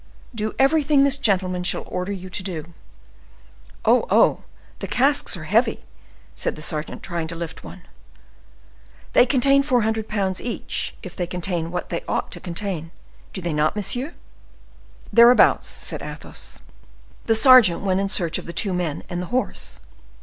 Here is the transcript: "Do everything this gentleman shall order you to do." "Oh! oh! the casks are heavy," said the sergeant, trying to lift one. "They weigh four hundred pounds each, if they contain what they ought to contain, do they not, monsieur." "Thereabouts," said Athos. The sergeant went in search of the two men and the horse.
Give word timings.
"Do 0.33 0.55
everything 0.57 1.03
this 1.03 1.19
gentleman 1.19 1.63
shall 1.63 1.83
order 1.85 2.11
you 2.11 2.27
to 2.31 2.41
do." 2.41 2.73
"Oh! 3.85 4.07
oh! 4.09 4.41
the 4.79 4.87
casks 4.87 5.37
are 5.37 5.43
heavy," 5.43 5.83
said 6.33 6.55
the 6.55 6.63
sergeant, 6.63 7.03
trying 7.03 7.27
to 7.27 7.35
lift 7.35 7.63
one. 7.63 7.83
"They 9.13 9.27
weigh 9.31 9.61
four 9.61 9.81
hundred 9.83 10.07
pounds 10.07 10.41
each, 10.41 10.95
if 11.03 11.15
they 11.15 11.27
contain 11.27 11.69
what 11.69 11.89
they 11.89 12.01
ought 12.07 12.31
to 12.31 12.39
contain, 12.39 12.89
do 13.31 13.41
they 13.41 13.53
not, 13.53 13.75
monsieur." 13.75 14.15
"Thereabouts," 15.13 15.67
said 15.67 16.01
Athos. 16.01 16.57
The 17.27 17.35
sergeant 17.35 17.81
went 17.81 17.99
in 17.99 18.09
search 18.09 18.39
of 18.39 18.47
the 18.47 18.53
two 18.53 18.73
men 18.73 19.03
and 19.07 19.21
the 19.21 19.27
horse. 19.27 19.81